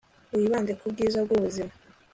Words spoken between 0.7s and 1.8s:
ku bwiza bw'ubuzima